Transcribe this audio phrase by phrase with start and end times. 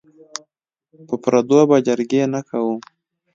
[1.07, 2.75] په پردو به جرګې نه کوو.